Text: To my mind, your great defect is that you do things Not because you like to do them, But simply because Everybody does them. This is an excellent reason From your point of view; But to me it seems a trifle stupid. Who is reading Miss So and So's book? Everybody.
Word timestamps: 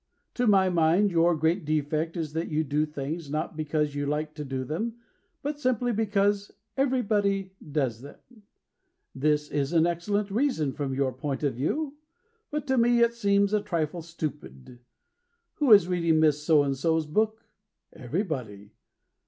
To 0.33 0.47
my 0.47 0.67
mind, 0.67 1.11
your 1.11 1.35
great 1.35 1.63
defect 1.63 2.17
is 2.17 2.33
that 2.33 2.49
you 2.49 2.63
do 2.63 2.87
things 2.87 3.29
Not 3.29 3.55
because 3.55 3.93
you 3.93 4.07
like 4.07 4.33
to 4.33 4.43
do 4.43 4.63
them, 4.63 4.95
But 5.43 5.59
simply 5.59 5.93
because 5.93 6.51
Everybody 6.75 7.53
does 7.71 8.01
them. 8.01 8.17
This 9.13 9.47
is 9.51 9.73
an 9.73 9.85
excellent 9.85 10.31
reason 10.31 10.73
From 10.73 10.95
your 10.95 11.11
point 11.11 11.43
of 11.43 11.53
view; 11.53 11.97
But 12.49 12.65
to 12.65 12.79
me 12.79 13.01
it 13.01 13.13
seems 13.13 13.53
a 13.53 13.61
trifle 13.61 14.01
stupid. 14.01 14.79
Who 15.57 15.71
is 15.71 15.87
reading 15.87 16.19
Miss 16.19 16.41
So 16.41 16.63
and 16.63 16.75
So's 16.75 17.05
book? 17.05 17.45
Everybody. 17.93 18.71